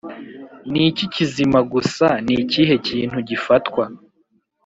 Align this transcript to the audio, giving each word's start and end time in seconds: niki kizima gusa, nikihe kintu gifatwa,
niki 0.71 1.05
kizima 1.13 1.59
gusa, 1.73 2.07
nikihe 2.25 2.75
kintu 2.87 3.17
gifatwa, 3.29 3.83